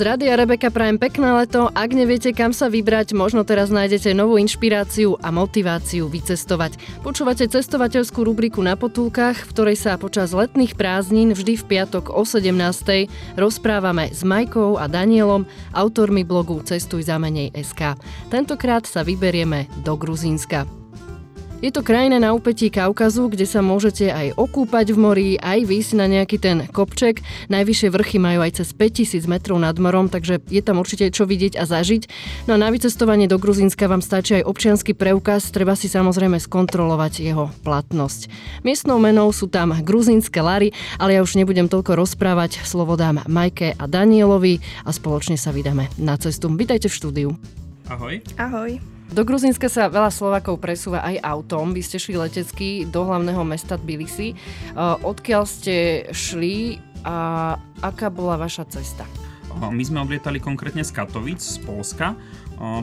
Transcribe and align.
Z 0.00 0.08
Rady 0.08 0.32
Rebeka 0.32 0.72
prajem 0.72 0.96
pekné 0.96 1.28
leto. 1.28 1.68
Ak 1.76 1.92
neviete, 1.92 2.32
kam 2.32 2.56
sa 2.56 2.72
vybrať, 2.72 3.12
možno 3.12 3.44
teraz 3.44 3.68
nájdete 3.68 4.16
novú 4.16 4.40
inšpiráciu 4.40 5.20
a 5.20 5.28
motiváciu 5.28 6.08
vycestovať. 6.08 7.04
Počúvate 7.04 7.44
cestovateľskú 7.44 8.24
rubriku 8.24 8.64
na 8.64 8.80
potulkách, 8.80 9.44
v 9.44 9.50
ktorej 9.52 9.76
sa 9.76 10.00
počas 10.00 10.32
letných 10.32 10.72
prázdnin 10.72 11.36
vždy 11.36 11.52
v 11.60 11.64
piatok 11.68 12.16
o 12.16 12.24
17. 12.24 12.48
rozprávame 13.36 14.08
s 14.08 14.24
Majkou 14.24 14.80
a 14.80 14.88
Danielom, 14.88 15.44
autormi 15.76 16.24
blogu 16.24 16.64
Cestuj 16.64 17.04
za 17.04 17.20
menej 17.20 17.52
SK. 17.52 18.00
Tentokrát 18.32 18.88
sa 18.88 19.04
vyberieme 19.04 19.68
do 19.84 20.00
Gruzínska. 20.00 20.79
Je 21.60 21.68
to 21.68 21.84
krajina 21.84 22.16
na 22.16 22.32
úpetí 22.32 22.72
Kaukazu, 22.72 23.28
kde 23.28 23.44
sa 23.44 23.60
môžete 23.60 24.08
aj 24.08 24.32
okúpať 24.40 24.96
v 24.96 24.98
mori, 24.98 25.28
aj 25.36 25.68
výjsť 25.68 25.92
na 25.92 26.08
nejaký 26.08 26.40
ten 26.40 26.64
kopček. 26.64 27.20
Najvyššie 27.52 27.92
vrchy 27.92 28.16
majú 28.16 28.40
aj 28.40 28.64
cez 28.64 28.72
5000 28.72 29.28
metrov 29.28 29.60
nad 29.60 29.76
morom, 29.76 30.08
takže 30.08 30.40
je 30.48 30.62
tam 30.64 30.80
určite 30.80 31.12
čo 31.12 31.28
vidieť 31.28 31.60
a 31.60 31.68
zažiť. 31.68 32.08
No 32.48 32.56
a 32.56 32.62
na 32.64 32.72
vycestovanie 32.72 33.28
do 33.28 33.36
Gruzínska 33.36 33.92
vám 33.92 34.00
stačí 34.00 34.40
aj 34.40 34.48
občiansky 34.48 34.96
preukaz, 34.96 35.52
treba 35.52 35.76
si 35.76 35.92
samozrejme 35.92 36.40
skontrolovať 36.40 37.28
jeho 37.28 37.52
platnosť. 37.60 38.32
Miestnou 38.64 38.96
menou 38.96 39.28
sú 39.28 39.44
tam 39.44 39.76
gruzínske 39.84 40.40
lary, 40.40 40.72
ale 40.96 41.20
ja 41.20 41.20
už 41.20 41.36
nebudem 41.36 41.68
toľko 41.68 41.92
rozprávať, 41.92 42.64
slovo 42.64 42.96
dám 42.96 43.20
Majke 43.28 43.76
a 43.76 43.84
Danielovi 43.84 44.64
a 44.88 44.96
spoločne 44.96 45.36
sa 45.36 45.52
vydáme 45.52 45.92
na 46.00 46.16
cestu. 46.16 46.48
Vítajte 46.48 46.88
v 46.88 46.96
štúdiu. 46.96 47.28
Ahoj. 47.92 48.24
Ahoj. 48.40 48.89
Do 49.10 49.26
Gruzínska 49.26 49.66
sa 49.66 49.90
veľa 49.90 50.14
Slovakov 50.14 50.62
presúva 50.62 51.02
aj 51.02 51.18
autom. 51.26 51.74
Vy 51.74 51.82
ste 51.82 51.98
šli 51.98 52.14
letecky 52.14 52.86
do 52.86 53.02
hlavného 53.02 53.42
mesta 53.42 53.74
Tbilisi. 53.74 54.38
Odkiaľ 54.78 55.42
ste 55.50 56.06
šli 56.14 56.78
a 57.02 57.58
aká 57.82 58.06
bola 58.06 58.38
vaša 58.38 58.70
cesta? 58.70 59.02
My 59.50 59.82
sme 59.82 60.06
odlietali 60.06 60.38
konkrétne 60.38 60.86
z 60.86 60.94
Katovic, 60.94 61.42
z 61.42 61.58
Polska 61.66 62.14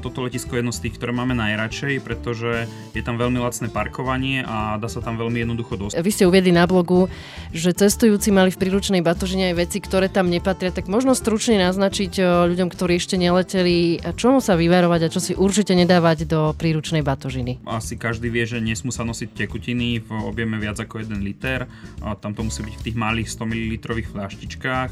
toto 0.02 0.26
letisko 0.26 0.58
je 0.58 0.66
jedno 0.66 0.74
z 0.74 0.82
tých, 0.90 0.98
ktoré 0.98 1.14
máme 1.14 1.38
najradšej, 1.38 2.02
pretože 2.02 2.66
je 2.98 3.04
tam 3.06 3.22
veľmi 3.22 3.38
lacné 3.38 3.70
parkovanie 3.70 4.42
a 4.42 4.82
dá 4.82 4.90
sa 4.90 5.06
tam 5.06 5.22
veľmi 5.22 5.46
jednoducho 5.46 5.78
dostať. 5.78 6.02
Vy 6.02 6.10
ste 6.10 6.26
uviedli 6.26 6.50
na 6.50 6.66
blogu, 6.66 7.06
že 7.54 7.78
cestujúci 7.78 8.34
mali 8.34 8.50
v 8.50 8.58
príručnej 8.58 9.06
batožine 9.06 9.54
aj 9.54 9.70
veci, 9.70 9.78
ktoré 9.78 10.10
tam 10.10 10.34
nepatria, 10.34 10.74
tak 10.74 10.90
možno 10.90 11.14
stručne 11.14 11.62
naznačiť 11.62 12.18
ľuďom, 12.50 12.74
ktorí 12.74 12.98
ešte 12.98 13.22
neleteli, 13.22 14.02
čomu 14.18 14.42
sa 14.42 14.58
vyvarovať 14.58 15.02
a 15.06 15.12
čo 15.14 15.22
si 15.22 15.38
určite 15.38 15.78
nedávať 15.78 16.26
do 16.26 16.58
príručnej 16.58 17.06
batožiny. 17.06 17.62
Asi 17.70 18.02
každý 18.02 18.34
vie, 18.34 18.50
že 18.50 18.58
nesmú 18.58 18.90
sa 18.90 19.06
nosiť 19.06 19.38
tekutiny 19.46 20.02
v 20.02 20.10
objeme 20.26 20.58
viac 20.58 20.82
ako 20.82 21.06
1 21.06 21.22
liter. 21.22 21.70
Tam 22.02 22.34
to 22.34 22.42
musí 22.42 22.66
byť 22.66 22.76
v 22.82 22.84
tých 22.90 22.98
malých 22.98 23.30
100 23.30 23.46
ml 23.46 23.74
fľaštičkách. 24.10 24.92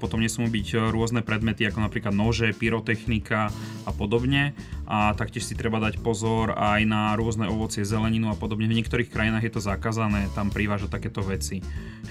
Potom 0.00 0.24
nesmú 0.24 0.48
byť 0.48 0.88
rôzne 0.88 1.20
predmety 1.20 1.68
ako 1.68 1.84
napríklad 1.84 2.16
nože, 2.16 2.56
pyrotechnika 2.56 3.52
a 3.84 3.90
podobne 3.92 4.12
podobne 4.14 4.54
a 4.84 5.16
taktiež 5.16 5.48
si 5.48 5.56
treba 5.56 5.80
dať 5.80 6.00
pozor 6.04 6.52
aj 6.52 6.84
na 6.84 7.16
rôzne 7.16 7.48
ovocie, 7.48 7.84
zeleninu 7.84 8.28
a 8.28 8.36
podobne. 8.36 8.68
V 8.68 8.76
niektorých 8.76 9.08
krajinách 9.08 9.44
je 9.48 9.52
to 9.56 9.60
zakázané 9.64 10.28
tam 10.36 10.52
privážať 10.52 10.92
takéto 10.92 11.24
veci. 11.24 11.64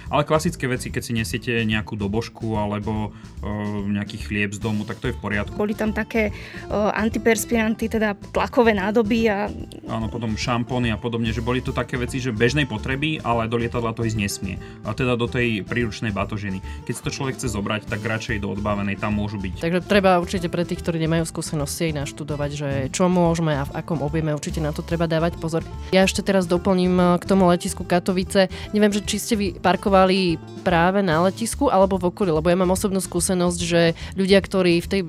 Ale 0.09 0.25
klasické 0.25 0.65
veci, 0.65 0.89
keď 0.89 1.01
si 1.01 1.13
nesiete 1.13 1.53
nejakú 1.65 1.93
dobožku 1.93 2.57
alebo 2.57 3.13
uh, 3.13 3.81
nejaký 3.85 4.25
chlieb 4.25 4.53
z 4.53 4.59
domu, 4.61 4.85
tak 4.85 5.01
to 5.01 5.09
je 5.09 5.15
v 5.15 5.21
poriadku. 5.21 5.53
Boli 5.53 5.77
tam 5.77 5.93
také 5.93 6.33
uh, 6.33 6.93
antiperspiranty, 6.97 7.89
teda 7.89 8.17
tlakové 8.33 8.73
nádoby 8.73 9.29
a... 9.29 9.49
Áno, 9.89 10.09
potom 10.09 10.33
šampóny 10.33 10.89
a 10.93 10.97
podobne, 10.97 11.29
že 11.29 11.45
boli 11.45 11.61
to 11.61 11.73
také 11.73 11.97
veci, 11.97 12.17
že 12.17 12.33
bežnej 12.33 12.65
potreby, 12.65 13.21
ale 13.21 13.45
do 13.49 13.57
lietadla 13.57 13.93
to 13.93 14.05
ísť 14.05 14.17
nesmie. 14.17 14.55
A 14.85 14.97
teda 14.97 15.13
do 15.13 15.29
tej 15.29 15.61
príručnej 15.61 16.09
batožiny. 16.09 16.61
Keď 16.89 16.93
si 16.93 17.01
to 17.05 17.13
človek 17.13 17.37
chce 17.37 17.53
zobrať, 17.53 17.85
tak 17.89 18.01
radšej 18.01 18.41
do 18.41 18.53
odbavenej, 18.53 18.97
tam 18.97 19.17
môžu 19.17 19.37
byť. 19.37 19.61
Takže 19.61 19.81
treba 19.85 20.17
určite 20.17 20.49
pre 20.49 20.65
tých, 20.65 20.81
ktorí 20.81 20.97
nemajú 21.05 21.25
skúsenosti 21.29 21.93
aj 21.93 22.05
naštudovať, 22.05 22.51
že 22.53 22.62
čo 22.89 23.11
môžeme 23.11 23.53
a 23.55 23.67
v 23.67 23.75
akom 23.79 23.99
objeme, 24.01 24.33
určite 24.33 24.63
na 24.63 24.71
to 24.71 24.85
treba 24.85 25.05
dávať 25.09 25.37
pozor. 25.37 25.61
Ja 25.91 26.05
ešte 26.07 26.25
teraz 26.25 26.49
doplním 26.49 26.95
eh, 26.97 27.07
k 27.19 27.27
tomu 27.27 27.47
letisku 27.47 27.85
Katovice. 27.85 28.47
Neviem, 28.71 28.93
že 28.93 29.05
či 29.05 29.17
ste 29.21 29.33
vy 29.35 29.47
parkovali 29.57 30.37
práve 30.63 31.03
na 31.03 31.19
letisku 31.23 31.67
alebo 31.67 31.99
v 31.99 32.09
okolí, 32.09 32.31
lebo 32.31 32.47
ja 32.47 32.57
mám 32.57 32.71
osobnú 32.71 33.03
skúsenosť, 33.03 33.59
že 33.59 33.81
ľudia, 34.15 34.39
ktorí 34.39 34.79
v 34.79 34.87
tej 34.89 35.01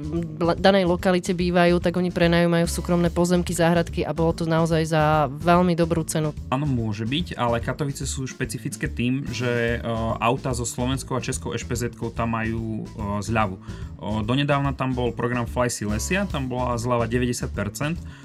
danej 0.58 0.84
lokalite 0.90 1.32
bývajú, 1.32 1.78
tak 1.78 1.96
oni 1.96 2.10
prenajímajú 2.10 2.66
súkromné 2.66 3.08
pozemky, 3.08 3.54
záhradky 3.54 4.02
a 4.02 4.10
bolo 4.10 4.34
to 4.34 4.44
naozaj 4.44 4.82
za 4.84 5.30
veľmi 5.30 5.78
dobrú 5.78 6.02
cenu. 6.04 6.34
Áno, 6.50 6.66
môže 6.66 7.06
byť, 7.06 7.38
ale 7.38 7.62
Katovice 7.62 8.04
sú 8.04 8.26
špecifické 8.26 8.90
tým, 8.90 9.24
že 9.30 9.78
uh, 9.78 10.18
auta 10.18 10.50
zo 10.52 10.66
Slovenskou 10.66 11.14
a 11.14 11.24
Českou 11.24 11.54
ešpz 11.54 11.94
tam 12.14 12.34
majú 12.34 12.84
uh, 12.84 13.22
zľavu. 13.22 13.56
Donedávna 14.04 14.76
tam 14.76 14.92
bol 14.92 15.16
program 15.16 15.48
Fly 15.48 15.72
Silesia, 15.72 16.28
tam 16.28 16.50
bola 16.50 16.76
zľava 16.76 17.08
90%, 17.08 17.43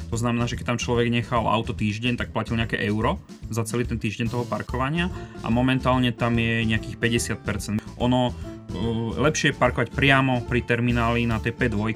to 0.09 0.17
znamená, 0.17 0.49
že 0.49 0.57
keď 0.57 0.73
tam 0.73 0.79
človek 0.81 1.13
nechal 1.13 1.45
auto 1.45 1.75
týždeň, 1.75 2.17
tak 2.17 2.33
platil 2.33 2.57
nejaké 2.57 2.81
euro 2.87 3.21
za 3.49 3.61
celý 3.65 3.85
ten 3.85 4.01
týždeň 4.01 4.33
toho 4.33 4.45
parkovania 4.45 5.13
a 5.45 5.53
momentálne 5.53 6.09
tam 6.09 6.37
je 6.37 6.65
nejakých 6.65 6.97
50%. 7.37 7.81
Ono 8.01 8.33
lepšie 9.17 9.49
je 9.49 9.57
parkovať 9.57 9.89
priamo 9.97 10.45
pri 10.45 10.61
termináli 10.61 11.25
na 11.25 11.41
tej 11.41 11.57
P2, 11.57 11.89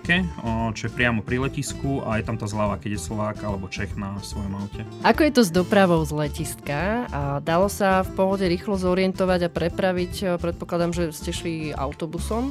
čo 0.74 0.84
je 0.90 0.92
priamo 0.94 1.22
pri 1.22 1.46
letisku 1.46 2.02
a 2.02 2.18
je 2.18 2.26
tam 2.26 2.34
tá 2.34 2.50
zľava, 2.50 2.82
keď 2.82 2.98
je 2.98 3.06
Slovák 3.14 3.46
alebo 3.46 3.70
Čech 3.70 3.94
na 3.94 4.18
svojom 4.18 4.58
aute. 4.58 4.82
Ako 5.06 5.22
je 5.22 5.32
to 5.38 5.42
s 5.46 5.54
dopravou 5.54 6.02
z 6.02 6.18
letiska? 6.18 7.06
A 7.14 7.22
dalo 7.46 7.70
sa 7.70 8.02
v 8.02 8.18
pohode 8.18 8.46
rýchlo 8.50 8.74
zorientovať 8.78 9.40
a 9.46 9.54
prepraviť? 9.54 10.42
Predpokladám, 10.42 10.98
že 10.98 11.04
ste 11.14 11.30
šli 11.30 11.78
autobusom. 11.78 12.50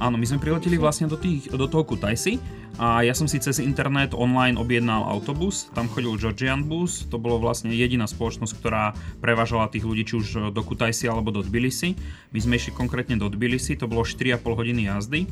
Áno, 0.00 0.16
my 0.16 0.24
sme 0.24 0.40
prileteli 0.40 0.80
vlastne 0.80 1.12
do, 1.12 1.20
tých, 1.20 1.52
do 1.52 1.68
toho 1.68 1.84
Kutajsi 1.84 2.40
a 2.80 3.04
ja 3.04 3.12
som 3.12 3.28
si 3.28 3.36
cez 3.36 3.60
internet 3.60 4.16
online 4.16 4.56
objednal 4.56 5.04
autobus, 5.04 5.68
tam 5.76 5.92
chodil 5.92 6.16
Georgian 6.16 6.64
Bus, 6.64 7.04
to 7.04 7.20
bolo 7.20 7.36
vlastne 7.36 7.68
jediná 7.68 8.08
spoločnosť, 8.08 8.52
ktorá 8.56 8.96
prevážala 9.20 9.68
tých 9.68 9.84
ľudí 9.84 10.08
či 10.08 10.16
už 10.16 10.56
do 10.56 10.62
Kutajsi 10.64 11.04
alebo 11.04 11.28
do 11.28 11.44
Tbilisi. 11.44 12.00
My 12.32 12.40
sme 12.40 12.56
išli 12.56 12.72
konkrétne 12.72 13.20
do 13.20 13.28
Tbilisi, 13.28 13.76
to 13.76 13.84
bolo 13.84 14.00
4,5 14.08 14.40
hodiny 14.40 14.88
jazdy 14.88 15.28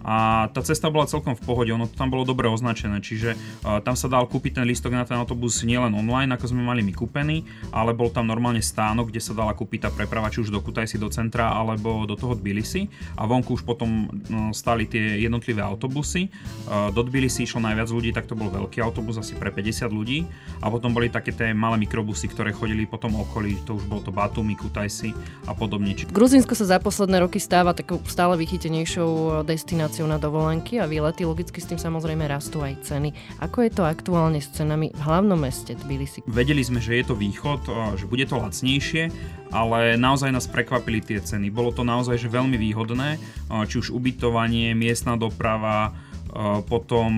a 0.00 0.48
tá 0.48 0.64
cesta 0.64 0.88
bola 0.88 1.04
celkom 1.04 1.36
v 1.36 1.42
pohode, 1.44 1.70
ono 1.72 1.84
to 1.84 1.96
tam 1.96 2.08
bolo 2.08 2.24
dobre 2.24 2.48
označené, 2.48 3.04
čiže 3.04 3.36
uh, 3.36 3.84
tam 3.84 3.92
sa 3.92 4.08
dal 4.08 4.24
kúpiť 4.24 4.60
ten 4.60 4.64
listok 4.64 4.96
na 4.96 5.04
ten 5.04 5.20
autobus 5.20 5.60
nielen 5.60 5.92
online, 5.92 6.32
ako 6.32 6.56
sme 6.56 6.64
mali 6.64 6.80
my 6.80 6.96
kúpený, 6.96 7.44
ale 7.68 7.92
bol 7.92 8.08
tam 8.08 8.24
normálne 8.24 8.64
stánok, 8.64 9.12
kde 9.12 9.20
sa 9.20 9.36
dala 9.36 9.52
kúpiť 9.52 9.88
tá 9.88 9.90
preprava 9.92 10.32
či 10.32 10.40
už 10.40 10.48
do 10.48 10.64
Kutajsi 10.64 10.96
do 10.96 11.12
centra 11.12 11.52
alebo 11.52 12.08
do 12.08 12.16
toho 12.16 12.32
Tbilisi 12.32 12.88
a 13.20 13.28
vonku 13.28 13.60
už 13.60 13.62
potom 13.68 14.08
uh, 14.08 14.50
stali 14.56 14.88
tie 14.88 15.20
jednotlivé 15.20 15.60
autobusy. 15.60 16.32
Uh, 16.64 16.88
do 16.96 17.04
Tbilisi 17.04 17.44
išlo 17.44 17.60
najviac 17.60 17.88
ľudí, 17.92 18.10
tak 18.16 18.24
to 18.24 18.32
bol 18.32 18.48
veľký 18.48 18.80
autobus 18.80 19.20
asi 19.20 19.36
pre 19.36 19.52
50 19.52 19.92
ľudí 19.92 20.24
a 20.64 20.72
potom 20.72 20.96
boli 20.96 21.12
také 21.12 21.36
tie 21.36 21.52
malé 21.52 21.76
mikrobusy, 21.84 22.32
ktoré 22.32 22.56
chodili 22.56 22.88
potom 22.88 23.20
okolí, 23.20 23.60
to 23.68 23.76
už 23.76 23.84
bolo 23.84 24.00
to 24.00 24.12
Batumi, 24.14 24.56
Kutajsi 24.56 25.12
a 25.44 25.52
podobne. 25.52 25.92
Gruzinsko 26.08 26.54
sa 26.54 26.64
za 26.64 26.78
posledné 26.78 27.20
roky 27.20 27.42
stáva 27.42 27.74
takou 27.74 27.98
stále 28.06 28.38
vychytenejšou 28.38 29.42
destináciou 29.42 29.89
destináciou 29.90 30.06
na 30.06 30.22
dovolenky 30.22 30.78
a 30.78 30.86
výlety, 30.86 31.26
logicky 31.26 31.58
s 31.58 31.66
tým 31.66 31.74
samozrejme 31.74 32.22
rastú 32.30 32.62
aj 32.62 32.78
ceny. 32.86 33.10
Ako 33.42 33.66
je 33.66 33.74
to 33.74 33.82
aktuálne 33.82 34.38
s 34.38 34.46
cenami 34.54 34.94
v 34.94 35.00
hlavnom 35.02 35.34
meste 35.34 35.74
Tbilisi? 35.74 36.22
Vedeli 36.30 36.62
sme, 36.62 36.78
že 36.78 37.02
je 37.02 37.10
to 37.10 37.18
východ, 37.18 37.66
že 37.98 38.06
bude 38.06 38.22
to 38.30 38.38
lacnejšie, 38.38 39.10
ale 39.50 39.98
naozaj 39.98 40.30
nás 40.30 40.46
prekvapili 40.46 41.02
tie 41.02 41.18
ceny. 41.18 41.50
Bolo 41.50 41.74
to 41.74 41.82
naozaj 41.82 42.22
že 42.22 42.30
veľmi 42.30 42.54
výhodné, 42.54 43.18
či 43.66 43.82
už 43.82 43.90
ubytovanie, 43.90 44.78
miestna 44.78 45.18
doprava, 45.18 45.90
potom 46.70 47.10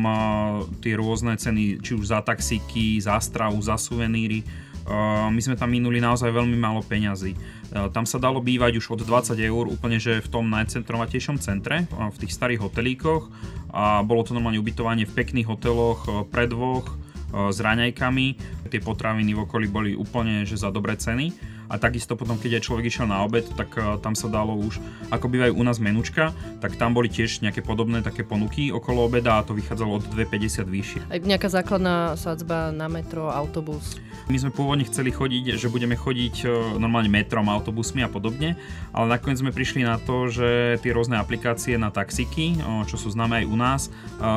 tie 0.81 0.97
rôzne 0.97 1.37
ceny, 1.37 1.85
či 1.85 1.93
už 1.93 2.09
za 2.09 2.25
taxíky, 2.25 2.97
za 3.05 3.21
stravu, 3.21 3.61
za 3.61 3.77
suveníry. 3.77 4.49
My 5.33 5.39
sme 5.39 5.55
tam 5.55 5.71
minuli 5.71 6.03
naozaj 6.03 6.35
veľmi 6.35 6.59
málo 6.59 6.83
peňazí. 6.83 7.39
Tam 7.71 8.05
sa 8.05 8.19
dalo 8.19 8.43
bývať 8.43 8.83
už 8.83 8.99
od 8.99 9.01
20 9.07 9.39
eur 9.39 9.65
úplne, 9.71 10.03
že 10.03 10.21
v 10.21 10.29
tom 10.29 10.51
najcentrovatejšom 10.51 11.39
centre, 11.39 11.87
v 11.89 12.17
tých 12.19 12.35
starých 12.35 12.67
hotelíkoch 12.67 13.31
a 13.73 14.05
bolo 14.05 14.21
to 14.23 14.37
normálne 14.37 14.61
ubytovanie 14.61 15.09
v 15.09 15.17
pekných 15.17 15.49
hoteloch 15.49 16.05
e, 16.05 16.11
pre 16.29 16.45
dvoch 16.45 16.93
e, 16.93 16.95
s 17.49 17.57
raňajkami. 17.57 18.27
Tie 18.69 18.81
potraviny 18.85 19.33
v 19.33 19.49
okolí 19.49 19.67
boli 19.69 19.91
úplne 19.97 20.45
že 20.45 20.61
za 20.61 20.69
dobré 20.69 21.01
ceny 21.01 21.33
a 21.73 21.81
takisto 21.81 22.21
potom, 22.21 22.37
keď 22.37 22.61
aj 22.61 22.69
človek 22.69 22.85
išiel 22.93 23.09
na 23.09 23.25
obed, 23.25 23.49
tak 23.57 23.73
uh, 23.81 23.97
tam 23.97 24.13
sa 24.13 24.29
dalo 24.29 24.53
už, 24.61 24.77
ako 25.09 25.33
bývajú 25.33 25.57
u 25.57 25.65
nás 25.65 25.81
menučka, 25.81 26.37
tak 26.61 26.77
tam 26.77 26.93
boli 26.93 27.09
tiež 27.09 27.41
nejaké 27.41 27.65
podobné 27.65 28.05
také 28.05 28.29
ponuky 28.29 28.69
okolo 28.69 29.09
obeda 29.09 29.41
a 29.41 29.45
to 29.47 29.57
vychádzalo 29.57 29.97
od 29.97 30.05
2,50 30.13 30.69
vyššie. 30.69 31.01
Aj 31.09 31.19
nejaká 31.25 31.49
základná 31.49 32.13
sadzba 32.21 32.69
na 32.77 32.93
metro, 32.93 33.33
autobus? 33.33 33.97
My 34.29 34.37
sme 34.37 34.53
pôvodne 34.53 34.85
chceli 34.85 35.11
chodiť, 35.11 35.57
že 35.57 35.73
budeme 35.73 35.97
chodiť 35.97 36.45
uh, 36.45 36.77
normálne 36.77 37.09
metrom, 37.09 37.49
autobusmi 37.49 38.05
a 38.05 38.13
podobne, 38.13 38.61
ale 38.93 39.07
nakoniec 39.09 39.41
sme 39.41 39.57
prišli 39.57 39.89
na 39.89 39.97
to, 39.97 40.29
že 40.29 40.77
tie 40.85 40.93
rôzne 40.93 41.17
aplikácie 41.17 41.81
na 41.81 41.89
taxíky, 41.89 42.61
uh, 42.61 42.85
čo 42.85 43.01
sú 43.01 43.09
známe 43.09 43.43
aj 43.43 43.47
u 43.49 43.57
nás, 43.57 43.83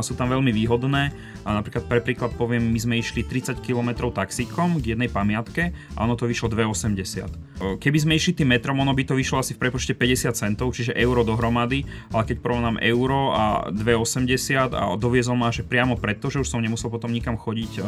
sú 0.01 0.17
tam 0.17 0.31
veľmi 0.31 0.49
výhodné. 0.55 1.13
A 1.45 1.61
napríklad 1.61 1.85
pre 1.85 2.01
príklad 2.01 2.33
poviem, 2.33 2.73
my 2.73 2.79
sme 2.81 2.97
išli 2.97 3.21
30 3.21 3.61
km 3.61 4.09
taxíkom 4.09 4.81
k 4.81 4.97
jednej 4.97 5.13
pamiatke 5.13 5.69
a 5.93 5.99
ono 6.01 6.17
to 6.17 6.25
vyšlo 6.25 6.49
2,80 6.49 7.24
Keby 7.55 7.97
sme 8.03 8.13
išli 8.19 8.35
tým 8.35 8.51
metrom, 8.51 8.75
ono 8.75 8.91
by 8.91 9.07
to 9.07 9.15
vyšlo 9.15 9.39
asi 9.39 9.55
v 9.55 9.63
prepočte 9.63 9.95
50 9.95 10.35
centov, 10.35 10.75
čiže 10.75 10.91
euro 10.91 11.23
dohromady, 11.23 11.87
ale 12.11 12.27
keď 12.27 12.43
porovnám 12.43 12.83
euro 12.83 13.31
a 13.31 13.71
2,80 13.71 14.75
a 14.75 14.91
doviezol 14.99 15.39
ma, 15.39 15.55
že 15.55 15.63
priamo 15.63 15.95
preto, 15.95 16.27
že 16.27 16.43
už 16.43 16.51
som 16.51 16.59
nemusel 16.59 16.91
potom 16.91 17.15
nikam 17.15 17.39
chodiť, 17.39 17.79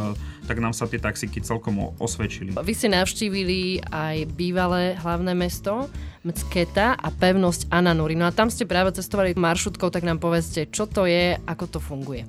tak 0.48 0.64
nám 0.64 0.72
sa 0.72 0.88
tie 0.88 1.04
taxíky 1.04 1.44
celkom 1.44 2.00
osvedčili. 2.00 2.56
Vy 2.56 2.74
ste 2.74 2.96
navštívili 2.96 3.84
aj 3.92 4.32
bývalé 4.40 4.96
hlavné 5.04 5.36
mesto, 5.36 5.92
Mcketa 6.28 7.00
a 7.00 7.08
pevnosť 7.08 7.72
Ananuri. 7.72 8.16
No 8.16 8.28
a 8.28 8.36
tam 8.36 8.52
ste 8.52 8.68
práve 8.68 8.92
cestovali 8.96 9.36
maršrutkou, 9.36 9.88
tak 9.88 10.04
nám 10.04 10.20
povedzte, 10.20 10.68
čo 10.68 10.84
to 10.84 11.08
je, 11.08 11.40
ako 11.48 11.66
to 11.72 11.80
funguje. 11.80 12.28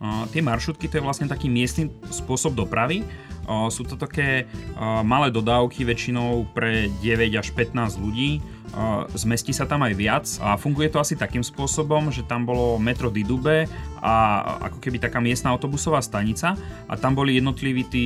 Uh, 0.00 0.24
tie 0.32 0.40
maršrutky 0.40 0.88
to 0.88 0.96
je 0.96 1.04
vlastne 1.04 1.28
taký 1.28 1.52
miestny 1.52 1.92
spôsob 2.08 2.56
dopravy. 2.56 3.04
Sú 3.72 3.82
to 3.88 3.96
také 3.98 4.46
malé 5.02 5.32
dodávky 5.32 5.82
väčšinou 5.82 6.46
pre 6.54 6.92
9 7.02 7.40
až 7.40 7.50
15 7.56 7.98
ľudí 7.98 8.38
zmestí 9.18 9.50
sa 9.50 9.66
tam 9.66 9.82
aj 9.82 9.94
viac 9.98 10.26
a 10.38 10.54
funguje 10.54 10.88
to 10.90 11.02
asi 11.02 11.18
takým 11.18 11.42
spôsobom, 11.42 12.14
že 12.14 12.22
tam 12.22 12.46
bolo 12.46 12.78
metro 12.78 13.10
Didube 13.10 13.66
a 13.98 14.14
ako 14.70 14.78
keby 14.78 15.02
taká 15.02 15.18
miestna 15.18 15.50
autobusová 15.50 15.98
stanica 16.00 16.54
a 16.86 16.94
tam 16.94 17.18
boli 17.18 17.36
jednotliví 17.36 17.82
tí 17.90 18.04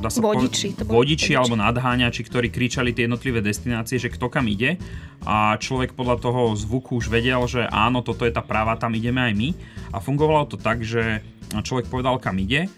dá 0.00 0.08
sa 0.08 0.24
vodiči, 0.24 0.74
po, 0.74 0.88
vodiči, 0.88 1.32
vodiči. 1.32 1.32
alebo 1.36 1.54
nadháňači, 1.60 2.22
ktorí 2.24 2.48
kričali 2.48 2.96
tie 2.96 3.04
jednotlivé 3.04 3.44
destinácie, 3.44 4.00
že 4.00 4.08
kto 4.08 4.32
kam 4.32 4.48
ide. 4.48 4.80
A 5.22 5.54
človek 5.60 5.94
podľa 5.94 6.18
toho 6.18 6.56
zvuku 6.56 6.98
už 6.98 7.12
vedel, 7.12 7.44
že 7.46 7.68
áno, 7.70 8.02
toto 8.02 8.26
je 8.26 8.32
tá 8.34 8.42
práva, 8.42 8.80
tam 8.80 8.96
ideme 8.96 9.22
aj 9.22 9.34
my. 9.36 9.48
A 9.94 10.02
fungovalo 10.02 10.50
to 10.50 10.58
tak, 10.58 10.82
že 10.82 11.22
človek 11.52 11.92
povedal 11.92 12.16
kam 12.16 12.40
ide, 12.40 12.72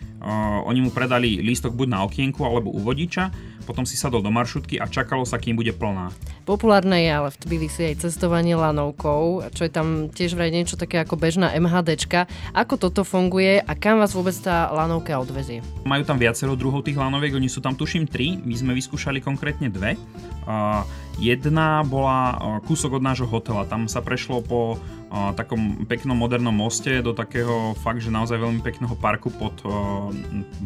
oni 0.67 0.81
mu 0.83 0.91
predali 0.91 1.39
lístok 1.45 1.77
buď 1.77 1.89
na 1.89 2.01
okienku 2.09 2.43
alebo 2.43 2.73
u 2.73 2.81
vodiča 2.81 3.31
potom 3.65 3.89
si 3.89 3.97
sadol 3.97 4.21
do 4.21 4.29
maršrutky 4.29 4.77
a 4.77 4.85
čakalo 4.87 5.25
sa, 5.25 5.41
kým 5.41 5.57
bude 5.57 5.73
plná. 5.73 6.13
Populárne 6.45 7.01
je 7.01 7.11
ale 7.11 7.29
v 7.33 7.41
Tbilisi 7.41 7.83
aj 7.91 8.05
cestovanie 8.05 8.53
lanovkou, 8.53 9.49
čo 9.57 9.63
je 9.65 9.73
tam 9.73 10.13
tiež 10.13 10.37
vraj 10.37 10.53
niečo 10.53 10.77
také 10.77 11.01
ako 11.01 11.17
bežná 11.17 11.51
MHDčka. 11.57 12.29
Ako 12.53 12.77
toto 12.77 13.03
funguje 13.03 13.65
a 13.65 13.73
kam 13.73 13.99
vás 13.99 14.13
vôbec 14.13 14.37
tá 14.37 14.69
lanovka 14.69 15.17
odvezie? 15.17 15.65
Majú 15.89 16.05
tam 16.05 16.21
viacero 16.21 16.53
druhov 16.55 16.85
tých 16.85 17.01
lanoviek, 17.01 17.33
oni 17.33 17.49
sú 17.49 17.65
tam 17.65 17.73
tuším 17.73 18.05
tri, 18.05 18.37
my 18.37 18.55
sme 18.55 18.73
vyskúšali 18.77 19.25
konkrétne 19.25 19.73
dve. 19.73 19.97
Uh, 20.45 20.85
jedna 21.19 21.83
bola 21.87 22.39
kúsok 22.67 22.99
od 22.99 23.03
nášho 23.03 23.29
hotela, 23.31 23.69
tam 23.69 23.87
sa 23.87 24.03
prešlo 24.03 24.43
po 24.43 24.77
uh, 24.77 25.31
takom 25.39 25.87
peknom 25.87 26.19
modernom 26.19 26.55
moste 26.55 26.99
do 27.01 27.15
takého 27.15 27.73
fakt, 27.79 28.03
že 28.03 28.11
naozaj 28.11 28.41
veľmi 28.41 28.61
pekného 28.63 28.95
parku 28.99 29.31
pod 29.31 29.55
uh, 29.63 30.11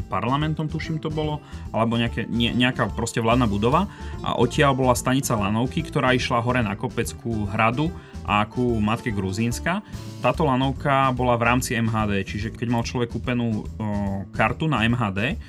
parlamentom, 0.09 0.69
tuším 0.69 1.00
to 1.00 1.12
bolo, 1.12 1.45
alebo 1.73 2.00
nejaké, 2.00 2.25
nie, 2.29 2.53
nejaká 2.53 2.89
proste 2.97 3.21
vládna 3.21 3.47
budova 3.49 3.87
a 4.25 4.37
odtiaľ 4.41 4.73
bola 4.73 4.95
stanica 4.97 5.37
lanovky, 5.37 5.85
ktorá 5.85 6.17
išla 6.17 6.41
hore 6.41 6.65
na 6.65 6.73
kopec 6.75 7.09
ku 7.21 7.45
hradu 7.49 7.93
a 8.29 8.45
ku 8.45 8.77
matke 8.77 9.09
Gruzínska. 9.09 9.81
Táto 10.21 10.45
lanovka 10.45 11.12
bola 11.17 11.41
v 11.41 11.47
rámci 11.49 11.73
MHD, 11.73 12.29
čiže 12.29 12.49
keď 12.53 12.69
mal 12.69 12.85
človek 12.85 13.09
kúpenú 13.09 13.65
kartu 14.37 14.69
na 14.69 14.85
MHD, 14.85 15.41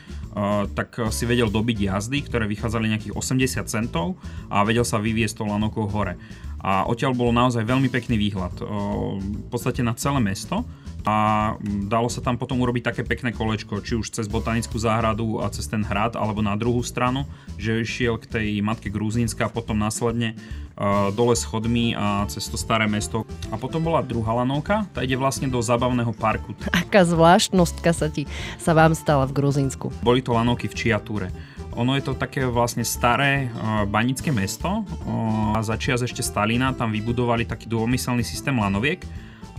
tak 0.77 1.12
si 1.12 1.24
vedel 1.27 1.51
dobiť 1.51 1.77
jazdy, 1.89 2.24
ktoré 2.25 2.45
vychádzali 2.47 2.91
nejakých 2.91 3.15
80 3.15 3.65
centov 3.68 4.15
a 4.47 4.63
vedel 4.63 4.88
sa 4.88 5.01
vyviesť 5.01 5.41
to 5.41 5.50
lanovkou 5.50 5.86
hore. 5.91 6.15
A 6.59 6.83
odtiaľ 6.88 7.15
bolo 7.15 7.31
naozaj 7.31 7.63
veľmi 7.63 7.88
pekný 7.88 8.19
výhľad. 8.19 8.59
V 8.59 9.47
podstate 9.47 9.80
na 9.80 9.95
celé 9.95 10.19
mesto 10.19 10.68
a 11.07 11.56
dalo 11.88 12.12
sa 12.12 12.19
tam 12.19 12.36
potom 12.36 12.60
urobiť 12.60 12.92
také 12.92 13.01
pekné 13.07 13.31
kolečko, 13.31 13.80
či 13.80 13.96
už 13.96 14.12
cez 14.12 14.28
botanickú 14.28 14.75
záhradu 14.75 15.40
a 15.40 15.48
cez 15.48 15.68
ten 15.68 15.80
hrad, 15.84 16.19
alebo 16.19 16.44
na 16.44 16.60
druhú 16.60 16.84
stranu, 16.84 17.24
že 17.56 17.80
išiel 17.80 18.19
k 18.19 18.28
tej 18.28 18.48
matke 18.60 18.92
Gruzínska 18.92 19.48
a 19.48 19.54
potom 19.54 19.80
následne 19.80 20.36
uh, 20.75 21.07
dole 21.16 21.40
schodmi 21.40 21.96
a 21.96 22.28
cez 22.28 22.51
to 22.51 22.60
staré 22.60 22.84
mesto. 22.86 23.24
A 23.48 23.56
potom 23.56 23.80
bola 23.80 24.04
druhá 24.04 24.44
lanovka, 24.44 24.84
tá 24.92 25.00
ide 25.04 25.16
vlastne 25.16 25.48
do 25.48 25.63
zabavného 25.63 26.12
parku. 26.12 26.51
Aká 26.75 27.07
zvláštnostka 27.07 27.96
sa 27.96 28.12
ti 28.12 28.28
sa 28.60 28.75
vám 28.75 28.92
stala 28.92 29.24
v 29.24 29.40
Gruzínsku? 29.40 29.92
Boli 30.04 30.19
to 30.19 30.36
lanovky 30.36 30.68
v 30.68 30.75
Čiatúre. 30.75 31.31
Ono 31.80 31.96
je 31.96 32.04
to 32.04 32.18
také 32.18 32.44
vlastne 32.44 32.84
staré 32.84 33.48
uh, 33.48 33.88
banické 33.88 34.36
mesto 34.36 34.68
uh, 34.68 35.56
a 35.56 35.63
začias 35.63 36.04
ešte 36.04 36.19
Stalina 36.19 36.75
tam 36.75 36.92
vybudovali 36.92 37.48
taký 37.48 37.72
dômyselný 37.72 38.25
systém 38.25 38.51
lanoviek, 38.51 39.00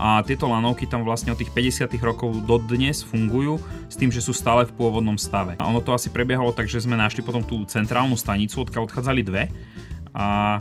a 0.01 0.25
tieto 0.25 0.49
lanovky 0.49 0.89
tam 0.89 1.05
vlastne 1.05 1.29
od 1.29 1.37
tých 1.37 1.53
50 1.53 1.93
rokov 2.01 2.33
dodnes 2.49 3.05
fungujú 3.05 3.61
s 3.85 4.01
tým, 4.01 4.09
že 4.09 4.25
sú 4.25 4.33
stále 4.33 4.65
v 4.65 4.73
pôvodnom 4.73 5.21
stave. 5.21 5.61
A 5.61 5.69
ono 5.69 5.85
to 5.85 5.93
asi 5.93 6.09
prebiehalo 6.09 6.57
tak, 6.57 6.73
že 6.73 6.81
sme 6.81 6.97
našli 6.97 7.21
potom 7.21 7.45
tú 7.45 7.61
centrálnu 7.69 8.17
stanicu, 8.17 8.65
odkiaľ 8.65 8.89
odchádzali 8.89 9.21
dve 9.21 9.53
a 10.17 10.59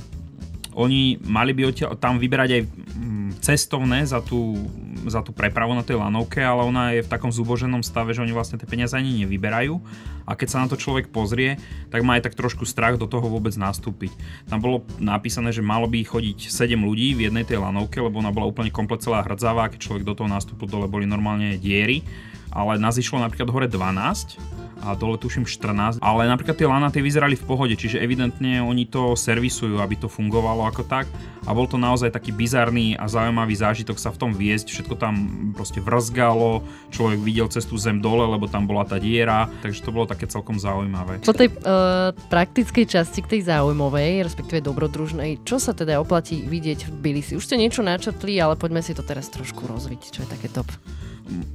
oni 0.80 1.20
mali 1.28 1.52
by 1.52 1.76
tam 2.00 2.16
vyberať 2.16 2.50
aj 2.56 2.64
mm, 2.64 3.30
cestovné 3.44 4.08
za 4.08 4.24
tú, 4.24 4.56
za 5.04 5.20
tú 5.20 5.36
prepravu 5.36 5.76
na 5.76 5.84
tej 5.84 6.00
lanovke, 6.00 6.40
ale 6.40 6.64
ona 6.64 6.96
je 6.96 7.04
v 7.04 7.12
takom 7.12 7.36
zuboženom 7.36 7.84
stave, 7.84 8.16
že 8.16 8.24
oni 8.24 8.32
vlastne 8.32 8.56
tie 8.56 8.64
peniaze 8.64 8.96
ani 8.96 9.28
nevyberajú 9.28 9.76
a 10.24 10.40
keď 10.40 10.48
sa 10.48 10.62
na 10.64 10.72
to 10.72 10.80
človek 10.80 11.12
pozrie, 11.12 11.60
tak 11.92 12.06
má 12.08 12.16
aj 12.16 12.32
tak 12.32 12.40
trošku 12.40 12.64
strach 12.64 12.96
do 12.96 13.12
toho 13.12 13.28
vôbec 13.28 13.52
nastúpiť. 13.60 14.16
Tam 14.48 14.64
bolo 14.64 14.88
napísané, 15.02 15.52
že 15.52 15.66
malo 15.66 15.90
by 15.90 16.00
chodiť 16.00 16.48
7 16.48 16.80
ľudí 16.80 17.18
v 17.18 17.28
jednej 17.28 17.44
tej 17.44 17.60
lanovke, 17.60 18.00
lebo 18.00 18.24
ona 18.24 18.32
bola 18.32 18.48
úplne 18.48 18.72
komplet 18.72 19.04
celá 19.04 19.26
hrdzavá, 19.26 19.68
keď 19.68 19.80
človek 19.84 20.08
do 20.08 20.16
toho 20.16 20.32
nastúpil, 20.32 20.72
dole 20.72 20.88
boli 20.88 21.04
normálne 21.04 21.60
diery, 21.60 22.06
ale 22.54 22.82
nás 22.82 22.98
išlo 22.98 23.22
napríklad 23.22 23.50
hore 23.50 23.68
12 23.68 24.60
a 24.80 24.96
dole 24.96 25.20
tuším 25.20 25.44
14, 25.44 26.00
ale 26.00 26.22
napríklad 26.28 26.56
tie 26.56 26.68
lanaty 26.68 27.04
vyzerali 27.04 27.36
v 27.36 27.44
pohode, 27.44 27.76
čiže 27.76 28.00
evidentne 28.00 28.64
oni 28.64 28.88
to 28.88 29.16
servisujú, 29.16 29.84
aby 29.84 30.00
to 30.00 30.08
fungovalo 30.08 30.64
ako 30.68 30.88
tak 30.88 31.06
a 31.44 31.52
bol 31.52 31.68
to 31.68 31.76
naozaj 31.76 32.12
taký 32.12 32.32
bizarný 32.32 32.96
a 32.96 33.08
zaujímavý 33.08 33.56
zážitok 33.56 34.00
sa 34.00 34.12
v 34.12 34.20
tom 34.20 34.32
viesť, 34.32 34.72
všetko 34.72 34.96
tam 34.96 35.16
proste 35.56 35.84
vrzgalo, 35.84 36.64
človek 36.94 37.20
videl 37.20 37.48
cestu 37.52 37.76
zem 37.76 38.00
dole, 38.00 38.24
lebo 38.28 38.48
tam 38.48 38.68
bola 38.68 38.88
tá 38.88 39.00
diera, 39.00 39.52
takže 39.60 39.84
to 39.84 39.92
bolo 39.92 40.08
také 40.08 40.28
celkom 40.28 40.56
zaujímavé. 40.60 41.24
Po 41.24 41.36
tej 41.36 41.52
uh, 41.52 42.16
praktickej 42.32 42.86
časti 42.88 43.20
k 43.24 43.40
tej 43.40 43.42
zaujímavej, 43.52 44.24
respektíve 44.24 44.64
dobrodružnej, 44.64 45.44
čo 45.44 45.60
sa 45.60 45.76
teda 45.76 46.00
oplatí 46.00 46.44
vidieť 46.44 46.88
v 46.88 46.90
Tbilisi? 47.00 47.36
Už 47.36 47.44
ste 47.44 47.60
niečo 47.60 47.84
načrtli, 47.84 48.40
ale 48.40 48.56
poďme 48.56 48.84
si 48.84 48.96
to 48.96 49.04
teraz 49.04 49.28
trošku 49.32 49.68
rozviť, 49.68 50.02
čo 50.12 50.20
je 50.24 50.30
také 50.30 50.48
top 50.52 50.68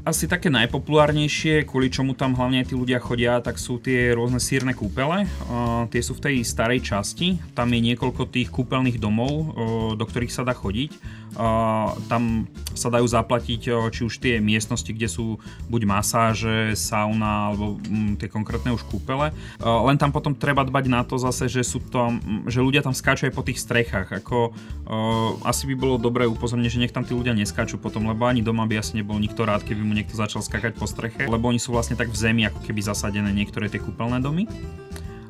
asi 0.07 0.29
také 0.31 0.49
najpopulárnejšie, 0.53 1.67
kvôli 1.69 1.91
čomu 1.91 2.15
tam 2.17 2.37
hlavne 2.37 2.65
tí 2.65 2.77
ľudia 2.77 3.01
chodia, 3.03 3.41
tak 3.41 3.59
sú 3.59 3.81
tie 3.81 4.15
rôzne 4.15 4.39
sírne 4.39 4.73
kúpele. 4.73 5.27
Tie 5.91 6.01
sú 6.03 6.17
v 6.17 6.25
tej 6.31 6.37
starej 6.47 6.85
časti. 6.85 7.41
Tam 7.53 7.69
je 7.73 7.81
niekoľko 7.93 8.31
tých 8.31 8.49
kúpeľných 8.53 9.01
domov, 9.03 9.57
do 9.99 10.05
ktorých 10.05 10.33
sa 10.33 10.47
dá 10.47 10.55
chodiť. 10.57 10.91
Tam 12.07 12.47
sa 12.75 12.91
dajú 12.93 13.07
zaplatiť 13.07 13.91
či 13.91 14.01
už 14.05 14.21
tie 14.21 14.43
miestnosti, 14.43 14.91
kde 14.91 15.09
sú 15.09 15.39
buď 15.71 15.83
masáže, 15.89 16.75
sauna 16.75 17.55
alebo 17.55 17.79
um, 17.79 18.19
tie 18.19 18.29
konkrétne 18.29 18.75
už 18.75 18.85
kúpele. 18.91 19.31
Len 19.63 19.97
tam 19.97 20.11
potom 20.11 20.35
treba 20.35 20.67
dbať 20.67 20.85
na 20.91 21.07
to 21.07 21.17
zase, 21.17 21.49
že 21.49 21.63
sú 21.65 21.81
tam, 21.81 22.19
že 22.51 22.61
ľudia 22.61 22.83
tam 22.83 22.93
skáču 22.93 23.31
aj 23.31 23.35
po 23.35 23.47
tých 23.47 23.63
strechách. 23.63 24.11
Ako, 24.21 24.53
asi 25.47 25.71
by 25.71 25.75
bolo 25.79 25.97
dobré 25.97 26.27
upozorniť, 26.27 26.71
že 26.71 26.83
nech 26.83 26.95
tam 26.95 27.07
tí 27.07 27.15
ľudia 27.15 27.33
neskáču 27.33 27.79
potom, 27.79 28.11
lebo 28.11 28.27
ani 28.27 28.43
doma 28.45 28.67
by 28.67 28.83
asi 28.83 28.99
nebol 29.01 29.17
nikto 29.17 29.47
rád, 29.47 29.63
keby 29.63 29.81
mu 29.81 29.95
niekto 29.95 30.19
začal 30.19 30.43
skakať 30.43 30.77
po 30.77 30.91
streche, 30.91 31.25
lebo 31.25 31.49
oni 31.49 31.63
sú 31.63 31.73
vlastne 31.73 31.95
tak 31.95 32.11
v 32.11 32.19
zemi, 32.19 32.43
ako 32.45 32.61
keby 32.67 32.81
zasadené 32.83 33.31
niektoré 33.31 33.71
tie 33.71 33.79
kúpeľné 33.79 34.19
domy. 34.21 34.45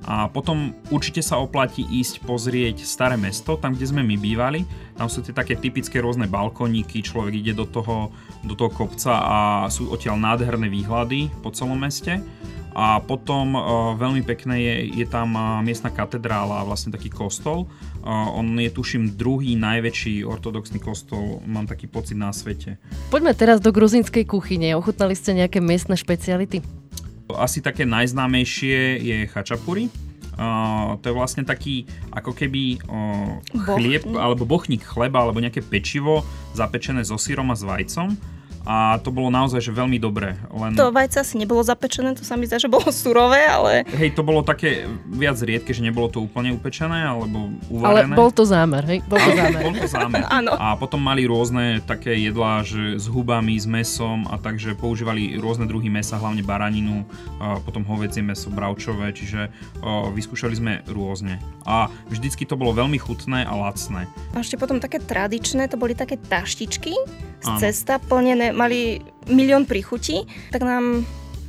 A 0.04 0.28
potom 0.28 0.76
určite 0.92 1.24
sa 1.24 1.40
oplatí 1.40 1.80
ísť 1.80 2.28
pozrieť 2.28 2.84
staré 2.84 3.16
mesto, 3.16 3.56
tam 3.56 3.72
kde 3.72 3.88
sme 3.88 4.04
my 4.04 4.20
bývali. 4.20 4.68
Tam 5.00 5.08
sú 5.08 5.24
tie 5.24 5.32
také 5.32 5.56
typické 5.56 5.98
rôzne 6.04 6.28
balkoníky, 6.28 7.00
človek 7.00 7.40
ide 7.40 7.52
do 7.56 7.64
toho, 7.64 8.12
do 8.44 8.52
toho 8.52 8.68
kopca 8.68 9.16
a 9.16 9.36
sú 9.72 9.88
odtiaľ 9.88 10.20
nádherné 10.20 10.68
výhľady 10.68 11.32
po 11.40 11.48
celom 11.50 11.80
meste. 11.80 12.20
A 12.74 12.98
potom 12.98 13.54
uh, 13.54 13.94
veľmi 13.94 14.26
pekné 14.26 14.58
je, 14.58 14.74
je 14.98 15.06
tam 15.06 15.38
uh, 15.38 15.62
miestna 15.62 15.94
katedrála, 15.94 16.66
vlastne 16.66 16.90
taký 16.90 17.06
kostol. 17.06 17.70
Uh, 18.02 18.34
on 18.34 18.50
je 18.58 18.66
tuším 18.66 19.14
druhý 19.14 19.54
najväčší 19.54 20.26
ortodoxný 20.26 20.82
kostol, 20.82 21.38
mám 21.46 21.70
taký 21.70 21.86
pocit 21.86 22.18
na 22.18 22.34
svete. 22.34 22.82
Poďme 23.14 23.30
teraz 23.30 23.62
do 23.62 23.70
gruzinskej 23.70 24.26
kuchyne. 24.26 24.74
Ochutnali 24.74 25.14
ste 25.14 25.38
nejaké 25.38 25.62
miestne 25.62 25.94
špeciality? 25.94 26.66
Asi 27.32 27.64
také 27.64 27.88
najznámejšie 27.88 29.00
je 29.00 29.16
chačapuri. 29.32 29.88
Uh, 30.34 30.98
to 30.98 31.08
je 31.08 31.14
vlastne 31.14 31.46
taký 31.46 31.86
ako 32.10 32.34
keby 32.34 32.82
uh, 32.90 33.38
chlieb, 33.54 34.02
alebo 34.18 34.42
bochník 34.42 34.82
chleba, 34.82 35.22
alebo 35.22 35.38
nejaké 35.38 35.62
pečivo 35.62 36.26
zapečené 36.58 37.06
so 37.06 37.14
sírom 37.14 37.54
a 37.54 37.56
s 37.56 37.62
vajcom 37.62 38.18
a 38.64 38.96
to 39.04 39.12
bolo 39.12 39.28
naozaj 39.28 39.60
že 39.60 39.72
veľmi 39.72 40.00
dobré. 40.00 40.40
Len... 40.48 40.72
To 40.72 40.88
vajce 40.88 41.20
asi 41.20 41.36
nebolo 41.36 41.60
zapečené, 41.60 42.16
to 42.16 42.24
sa 42.24 42.40
mi 42.40 42.48
zdá, 42.48 42.56
že 42.56 42.72
bolo 42.72 42.88
surové, 42.88 43.44
ale... 43.44 43.84
Hej, 43.92 44.16
to 44.16 44.24
bolo 44.24 44.40
také 44.40 44.88
viac 45.04 45.36
riedke, 45.44 45.76
že 45.76 45.84
nebolo 45.84 46.08
to 46.08 46.24
úplne 46.24 46.56
upečené, 46.56 47.04
alebo 47.04 47.52
uvarené. 47.68 48.16
Ale 48.16 48.16
bol 48.16 48.32
to 48.32 48.48
zámer, 48.48 48.80
hej? 48.88 48.98
Bol 49.04 49.20
to 49.20 49.30
zámer. 49.36 49.60
bol 49.60 49.74
to 49.76 49.86
zámer. 49.88 50.22
Áno. 50.40 50.56
A 50.56 50.72
potom 50.80 50.96
mali 50.96 51.28
rôzne 51.28 51.84
také 51.84 52.16
jedlá, 52.16 52.64
že 52.64 52.96
s 52.96 53.04
hubami, 53.04 53.60
s 53.60 53.68
mesom 53.68 54.24
a 54.32 54.40
takže 54.40 54.72
používali 54.72 55.36
rôzne 55.36 55.68
druhy 55.68 55.92
mesa, 55.92 56.16
hlavne 56.16 56.40
baraninu, 56.40 57.04
a 57.36 57.60
potom 57.60 57.84
hovedzie 57.84 58.24
meso, 58.24 58.48
bravčové, 58.48 59.12
čiže 59.12 59.52
o, 59.84 60.08
vyskúšali 60.08 60.54
sme 60.56 60.72
rôzne. 60.88 61.36
A 61.68 61.92
vždycky 62.08 62.48
to 62.48 62.56
bolo 62.56 62.72
veľmi 62.72 62.96
chutné 62.96 63.44
a 63.44 63.52
lacné. 63.52 64.08
A 64.32 64.40
ešte 64.40 64.56
potom 64.56 64.80
také 64.80 65.04
tradičné, 65.04 65.68
to 65.68 65.76
boli 65.76 65.92
také 65.92 66.16
taštičky 66.16 66.96
z 67.44 67.48
cesta 67.60 68.00
plnené 68.00 68.53
mali 68.54 69.02
milión 69.26 69.66
príchutí, 69.66 70.24
tak 70.54 70.62
nám 70.62 71.02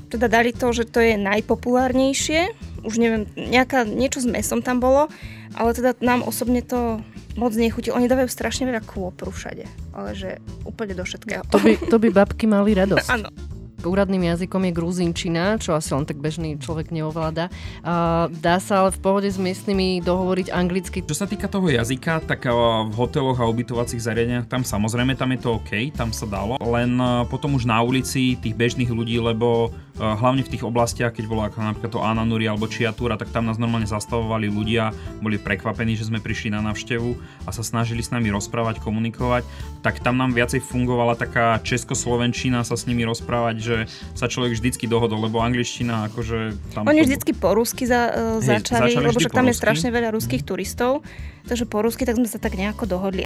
teda 0.10 0.28
dali 0.30 0.52
to, 0.52 0.74
že 0.74 0.90
to 0.90 1.02
je 1.02 1.18
najpopulárnejšie. 1.22 2.52
Už 2.86 2.98
neviem, 3.02 3.26
nejaká, 3.38 3.86
niečo 3.86 4.22
s 4.22 4.28
mesom 4.30 4.62
tam 4.62 4.82
bolo, 4.82 5.10
ale 5.58 5.70
teda 5.74 5.98
nám 6.02 6.26
osobne 6.26 6.62
to 6.62 7.02
moc 7.38 7.54
nechutí. 7.54 7.90
Oni 7.94 8.10
dávajú 8.10 8.30
strašne 8.30 8.70
veľa 8.70 8.86
kôpru 8.86 9.30
všade, 9.34 9.66
ale 9.94 10.10
že 10.14 10.38
úplne 10.66 10.94
do 10.94 11.04
všetkého. 11.04 11.46
To 11.50 11.60
by, 11.62 11.74
to 11.90 11.98
by 11.98 12.10
babky 12.14 12.46
mali 12.46 12.78
radosť. 12.78 13.10
Áno 13.22 13.55
úradným 13.84 14.32
jazykom 14.32 14.70
je 14.70 14.72
gruzínčina, 14.72 15.58
čo 15.60 15.76
asi 15.76 15.92
len 15.92 16.08
tak 16.08 16.22
bežný 16.22 16.56
človek 16.62 16.94
neovláda. 16.94 17.52
Uh, 17.84 18.32
dá 18.40 18.62
sa 18.62 18.86
ale 18.86 18.96
v 18.96 19.00
pohode 19.02 19.28
s 19.28 19.42
miestnymi 19.42 20.00
dohovoriť 20.06 20.54
anglicky. 20.54 21.04
Čo 21.04 21.26
sa 21.26 21.28
týka 21.28 21.52
toho 21.52 21.68
jazyka, 21.68 22.24
tak 22.24 22.46
v 22.46 22.94
hoteloch 22.96 23.42
a 23.42 23.50
ubytovacích 23.50 24.00
zariadeniach 24.00 24.48
tam 24.48 24.62
samozrejme 24.62 25.18
tam 25.18 25.34
je 25.34 25.40
to 25.42 25.50
OK, 25.58 25.92
tam 25.92 26.14
sa 26.14 26.30
dalo, 26.30 26.62
len 26.62 26.96
potom 27.28 27.58
už 27.58 27.66
na 27.66 27.82
ulici 27.82 28.38
tých 28.38 28.54
bežných 28.54 28.92
ľudí, 28.92 29.18
lebo 29.18 29.74
hlavne 29.96 30.44
v 30.44 30.52
tých 30.52 30.68
oblastiach, 30.68 31.16
keď 31.16 31.26
bolo 31.26 31.48
ako 31.48 31.64
napríklad 31.64 31.92
to 31.92 32.04
Ananuri 32.04 32.52
alebo 32.52 32.68
Čiatúra, 32.68 33.16
tak 33.16 33.32
tam 33.32 33.48
nás 33.48 33.56
normálne 33.56 33.88
zastavovali 33.88 34.52
ľudia, 34.52 34.92
boli 35.24 35.40
prekvapení, 35.40 35.96
že 35.96 36.12
sme 36.12 36.20
prišli 36.20 36.52
na 36.52 36.60
návštevu 36.60 37.16
a 37.48 37.50
sa 37.56 37.64
snažili 37.64 38.04
s 38.04 38.12
nami 38.12 38.28
rozprávať, 38.28 38.84
komunikovať, 38.84 39.48
tak 39.80 40.04
tam 40.04 40.20
nám 40.20 40.36
viacej 40.36 40.60
fungovala 40.60 41.16
taká 41.16 41.64
českoslovenčina 41.64 42.68
sa 42.68 42.76
s 42.76 42.84
nimi 42.92 43.08
rozprávať, 43.08 43.56
že 43.66 43.90
sa 44.14 44.30
človek 44.30 44.54
vždycky 44.54 44.86
dohodol, 44.86 45.26
lebo 45.26 45.42
angličtina 45.42 46.06
akože 46.14 46.54
tam... 46.78 46.86
Oni 46.86 47.02
to... 47.02 47.10
vždycky 47.10 47.32
po 47.34 47.58
rusky 47.58 47.90
za, 47.90 48.14
uh, 48.14 48.38
hej, 48.38 48.62
začali, 48.62 48.94
začali 48.94 49.06
lebo 49.10 49.18
však 49.18 49.34
tam 49.34 49.50
je 49.50 49.56
strašne 49.58 49.90
veľa 49.90 50.14
ruských 50.14 50.46
turistov, 50.46 51.02
takže 51.50 51.66
po 51.66 51.82
rusky 51.82 52.06
tak 52.06 52.22
sme 52.22 52.30
sa 52.30 52.38
tak 52.38 52.54
nejako 52.54 52.86
dohodli. 52.86 53.26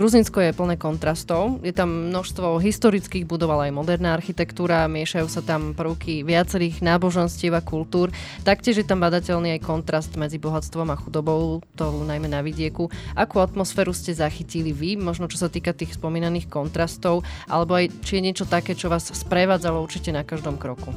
Gruzinsko 0.00 0.40
je 0.40 0.56
plné 0.56 0.80
kontrastov. 0.80 1.60
Je 1.60 1.76
tam 1.76 2.08
množstvo 2.08 2.56
historických 2.56 3.28
budov, 3.28 3.52
ale 3.52 3.68
aj 3.68 3.84
moderná 3.84 4.16
architektúra. 4.16 4.88
Miešajú 4.88 5.28
sa 5.28 5.44
tam 5.44 5.76
prvky 5.76 6.24
viacerých 6.24 6.80
náboženstiev 6.80 7.52
a 7.52 7.60
kultúr. 7.60 8.08
Taktiež 8.40 8.80
je 8.80 8.88
tam 8.88 9.04
badateľný 9.04 9.60
aj 9.60 9.68
kontrast 9.68 10.16
medzi 10.16 10.40
bohatstvom 10.40 10.88
a 10.88 10.96
chudobou, 10.96 11.60
to 11.76 12.00
najmä 12.08 12.32
na 12.32 12.40
vidieku. 12.40 12.88
Akú 13.12 13.44
atmosféru 13.44 13.92
ste 13.92 14.16
zachytili 14.16 14.72
vy, 14.72 14.96
možno 14.96 15.28
čo 15.28 15.36
sa 15.36 15.52
týka 15.52 15.76
tých 15.76 16.00
spomínaných 16.00 16.48
kontrastov, 16.48 17.20
alebo 17.44 17.76
aj 17.76 17.92
či 18.00 18.24
je 18.24 18.24
niečo 18.24 18.48
také, 18.48 18.72
čo 18.72 18.88
vás 18.88 19.04
sprevádzalo 19.04 19.84
určite 19.84 20.16
na 20.16 20.24
každom 20.24 20.56
kroku? 20.56 20.96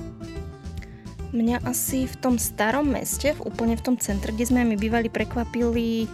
Mňa 1.35 1.67
asi 1.67 2.07
v 2.07 2.15
tom 2.23 2.39
starom 2.39 2.87
meste, 2.87 3.35
úplne 3.43 3.75
v 3.75 3.83
tom 3.83 3.95
centre, 3.99 4.31
kde 4.31 4.47
sme 4.47 4.63
my 4.63 4.79
bývali, 4.79 5.11
prekvapili 5.11 6.07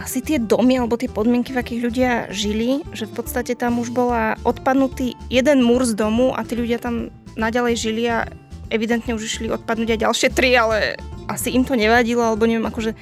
asi 0.00 0.24
tie 0.24 0.40
domy 0.40 0.80
alebo 0.80 0.96
tie 0.96 1.12
podmienky, 1.12 1.52
v 1.52 1.60
akých 1.60 1.80
ľudia 1.84 2.10
žili, 2.32 2.80
že 2.96 3.04
v 3.04 3.20
podstate 3.20 3.52
tam 3.52 3.76
už 3.76 3.92
bola 3.92 4.40
odpadnutý 4.48 5.12
jeden 5.28 5.60
múr 5.60 5.84
z 5.84 5.92
domu 5.92 6.32
a 6.32 6.40
tí 6.40 6.56
ľudia 6.56 6.80
tam 6.80 7.12
naďalej 7.36 7.74
žili 7.76 8.04
a 8.08 8.24
evidentne 8.72 9.12
už 9.12 9.28
išli 9.28 9.52
odpadnúť 9.52 9.94
aj 9.94 10.02
ďalšie 10.08 10.28
tri, 10.32 10.56
ale 10.56 10.96
asi 11.28 11.52
im 11.52 11.68
to 11.68 11.76
nevadilo, 11.76 12.24
alebo 12.24 12.48
neviem, 12.48 12.64
akože 12.64 12.96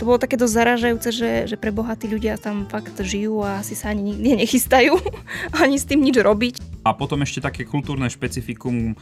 to 0.00 0.08
bolo 0.08 0.16
také 0.16 0.40
dosť 0.40 0.56
zaražajúce, 0.56 1.08
že, 1.12 1.30
že 1.44 1.56
pre 1.60 1.68
bohatí 1.68 2.08
ľudia 2.08 2.40
tam 2.40 2.64
fakt 2.64 2.96
žijú 2.96 3.44
a 3.44 3.60
asi 3.60 3.76
sa 3.76 3.92
ani 3.92 4.16
nikdy 4.16 4.32
nechystajú 4.42 4.96
ani 5.60 5.76
s 5.76 5.84
tým 5.84 6.00
nič 6.00 6.16
robiť. 6.16 6.54
A 6.88 6.96
potom 6.96 7.20
ešte 7.20 7.44
také 7.44 7.68
kultúrne 7.68 8.08
špecifikum, 8.08 8.96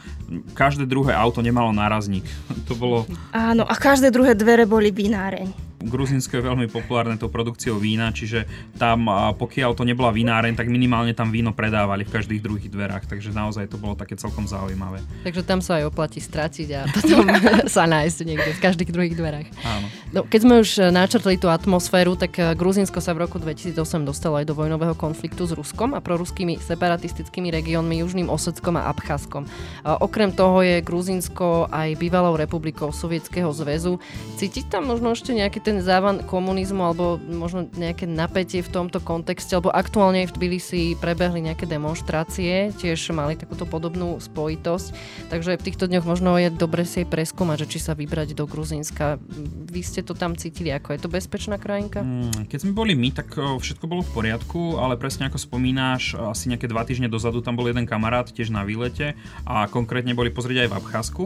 každé 0.51 0.83
druhé 0.83 1.15
auto 1.15 1.39
nemalo 1.39 1.71
nárazník. 1.71 2.27
to 2.67 2.75
bolo... 2.75 3.07
Áno, 3.31 3.63
a 3.63 3.73
každé 3.79 4.11
druhé 4.11 4.35
dvere 4.35 4.67
boli 4.67 4.91
vináreň. 4.91 5.68
Gruzinsko 5.79 6.39
je 6.39 6.43
veľmi 6.43 6.67
populárne 6.67 7.15
tou 7.15 7.31
produkciou 7.31 7.79
vína, 7.79 8.11
čiže 8.11 8.43
tam, 8.75 9.07
pokiaľ 9.39 9.71
to 9.79 9.87
nebola 9.87 10.11
vináreň, 10.11 10.59
tak 10.59 10.67
minimálne 10.67 11.15
tam 11.15 11.31
víno 11.31 11.55
predávali 11.55 12.03
v 12.03 12.11
každých 12.11 12.43
druhých 12.43 12.67
dverách, 12.67 13.07
takže 13.07 13.31
naozaj 13.31 13.71
to 13.71 13.79
bolo 13.79 13.95
také 13.95 14.19
celkom 14.19 14.43
zaujímavé. 14.43 14.99
Takže 15.23 15.43
tam 15.47 15.63
sa 15.63 15.79
aj 15.79 15.87
oplatí 15.87 16.19
stratiť 16.19 16.67
a 16.75 16.81
potom 16.91 17.23
sa 17.79 17.87
nájsť 17.87 18.17
niekde 18.27 18.51
v 18.55 18.61
každých 18.63 18.91
druhých 18.91 19.15
dverách. 19.15 19.47
Áno. 19.63 19.87
No, 20.11 20.19
keď 20.27 20.39
sme 20.43 20.55
už 20.59 20.69
e, 20.77 20.81
načrtli 20.91 21.39
tú 21.39 21.47
atmosféru, 21.47 22.19
tak 22.19 22.35
e, 22.35 22.51
Gruzinsko 22.57 22.99
sa 22.99 23.15
v 23.15 23.23
roku 23.23 23.39
2008 23.39 23.79
dostalo 24.03 24.41
aj 24.41 24.51
do 24.51 24.57
vojnového 24.57 24.97
konfliktu 24.99 25.47
s 25.47 25.55
Ruskom 25.55 25.95
a 25.95 26.03
proruskými 26.03 26.59
separatistickými 26.59 27.53
regiónmi 27.55 28.03
Južným 28.03 28.27
Oseckom 28.27 28.75
a 28.75 28.91
Abcházskom. 28.91 29.47
Okrem 29.85 30.35
toho 30.35 30.59
je 30.65 30.83
Gruzinsko 30.83 31.71
aj 31.71 31.95
bývalou 32.01 32.35
republikou 32.35 32.91
Sovietskeho 32.91 33.53
zväzu. 33.53 34.01
Cítiť 34.35 34.67
tam 34.67 34.89
možno 34.89 35.13
ešte 35.13 35.31
nejaký 35.31 35.61
ten 35.69 35.85
závan 35.85 36.25
komunizmu 36.25 36.81
alebo 36.81 37.21
možno 37.21 37.69
nejaké 37.77 38.09
napätie 38.09 38.65
v 38.65 38.73
tomto 38.73 38.97
kontexte, 38.97 39.53
alebo 39.53 39.69
aktuálne 39.69 40.25
v 40.25 40.33
Tbilisi 40.33 40.97
prebehli 40.97 41.45
nejaké 41.45 41.69
demonstrácie, 41.69 42.73
tiež 42.73 43.13
mali 43.13 43.37
takúto 43.37 43.69
podobnú 43.69 44.17
spojitosť, 44.17 44.87
takže 45.29 45.61
v 45.61 45.65
týchto 45.69 45.85
dňoch 45.85 46.09
možno 46.09 46.41
je 46.41 46.49
dobre 46.49 46.89
si 46.89 47.05
aj 47.05 47.13
preskúmať, 47.13 47.69
že 47.69 47.77
či 47.77 47.79
sa 47.85 47.93
vybrať 47.93 48.33
do 48.33 48.49
Gruzínska. 48.49 49.21
Vy 49.69 49.81
ste 49.85 50.01
to 50.01 50.17
tam 50.17 50.33
cítili, 50.33 50.73
ako 50.73 50.97
je 50.97 50.99
to 51.05 51.09
bezpečná 51.13 51.61
krajinka? 51.61 52.01
Mm, 52.01 52.49
keď 52.49 52.65
sme 52.65 52.73
boli 52.73 52.97
my, 52.97 53.13
tak 53.13 53.37
všetko 53.37 53.85
bolo 53.85 54.01
v 54.01 54.13
poriadku, 54.17 54.81
ale 54.81 54.97
presne 54.97 55.29
ako 55.29 55.37
spomínáš, 55.37 56.17
asi 56.17 56.49
nejaké 56.49 56.65
dva 56.65 56.81
týždne 56.81 57.13
dozadu 57.13 57.45
tam 57.45 57.53
bol 57.53 57.69
jeden 57.69 57.85
kamarát 57.85 58.25
tiež 58.25 58.49
na 58.49 58.65
výlete 58.65 59.13
a 59.45 59.69
konkrétne 59.69 60.17
boli 60.17 60.33
pozrieť 60.33 60.65
aj 60.65 60.69
v 60.73 60.77
Abcházku. 60.81 61.23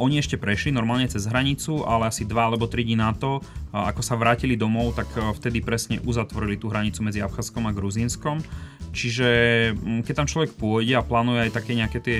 Oni 0.00 0.16
ešte 0.16 0.40
prešli 0.40 0.72
normálne 0.72 1.04
cez 1.04 1.28
hranicu, 1.28 1.84
ale 1.84 2.08
asi 2.08 2.24
dva 2.24 2.48
alebo 2.48 2.64
tri 2.64 2.82
dní 2.82 2.96
na 2.96 3.12
to, 3.12 3.44
ako 3.70 4.00
sa 4.00 4.16
vrátili 4.16 4.56
domov, 4.56 4.96
tak 4.96 5.12
uh, 5.20 5.36
vtedy 5.36 5.60
presne 5.60 6.00
uzatvorili 6.00 6.56
tú 6.56 6.72
hranicu 6.72 7.04
medzi 7.04 7.20
Abcházskom 7.20 7.68
a 7.68 7.76
Gruzínskom. 7.76 8.40
Čiže 8.94 9.28
keď 10.06 10.14
tam 10.14 10.30
človek 10.30 10.56
pôjde 10.56 10.94
a 10.96 11.04
plánuje 11.04 11.50
aj 11.50 11.52
také 11.52 11.76
nejaké 11.76 11.98
tie 12.00 12.18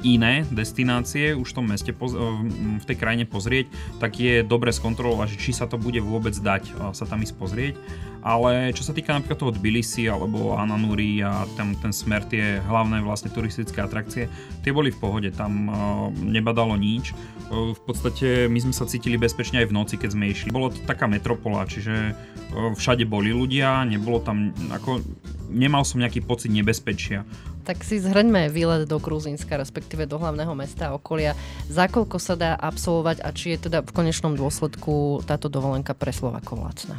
iné 0.00 0.48
destinácie 0.48 1.36
už 1.36 1.52
v 1.52 1.56
tom 1.60 1.66
meste, 1.68 1.92
v 1.92 2.84
tej 2.88 2.96
krajine 2.96 3.28
pozrieť, 3.28 3.68
tak 4.00 4.16
je 4.16 4.40
dobre 4.40 4.72
skontrolovať, 4.72 5.36
či 5.36 5.52
sa 5.52 5.68
to 5.68 5.76
bude 5.76 6.00
vôbec 6.00 6.32
dať 6.32 6.96
sa 6.96 7.04
tam 7.04 7.20
ísť 7.20 7.36
pozrieť. 7.36 7.74
Ale 8.20 8.76
čo 8.76 8.84
sa 8.84 8.92
týka 8.92 9.16
napríklad 9.16 9.40
toho 9.40 9.56
Tbilisi 9.56 10.04
alebo 10.04 10.52
Ananuri 10.52 11.24
a 11.24 11.48
tam 11.56 11.72
ten 11.80 11.88
smer, 11.88 12.28
tie 12.28 12.60
hlavné 12.68 13.00
vlastne 13.00 13.32
turistické 13.32 13.80
atrakcie, 13.80 14.28
tie 14.60 14.70
boli 14.76 14.92
v 14.92 15.00
pohode, 15.00 15.30
tam 15.32 15.72
nebadalo 16.20 16.76
nič. 16.76 17.16
V 17.50 17.80
podstate 17.82 18.44
my 18.46 18.60
sme 18.60 18.76
sa 18.76 18.84
cítili 18.84 19.16
bezpečne 19.16 19.64
aj 19.64 19.72
v 19.72 19.76
noci, 19.76 19.94
keď 19.96 20.10
sme 20.12 20.30
išli. 20.30 20.52
Bolo 20.52 20.68
to 20.68 20.84
taká 20.84 21.08
metropola, 21.08 21.64
čiže 21.64 22.12
všade 22.52 23.08
boli 23.08 23.32
ľudia, 23.32 23.88
nebolo 23.88 24.20
tam, 24.20 24.52
ako 24.68 25.00
nemal 25.48 25.82
som 25.88 26.04
nejaký 26.04 26.20
pocit 26.20 26.52
nebezpečia. 26.52 27.24
Tak 27.64 27.84
si 27.84 28.00
zhrňme 28.00 28.52
výlet 28.52 28.88
do 28.88 28.98
Gruzínska, 29.00 29.56
respektíve 29.56 30.08
do 30.08 30.20
hlavného 30.20 30.52
mesta 30.56 30.90
a 30.90 30.96
okolia. 30.96 31.36
Za 31.68 31.86
koľko 31.88 32.16
sa 32.18 32.34
dá 32.34 32.52
absolvovať 32.56 33.22
a 33.24 33.28
či 33.32 33.54
je 33.54 33.68
teda 33.70 33.84
v 33.84 33.94
konečnom 33.94 34.36
dôsledku 34.36 35.22
táto 35.28 35.46
dovolenka 35.46 35.94
pre 35.94 36.10
Slovakov 36.10 36.66
lacná? 36.66 36.98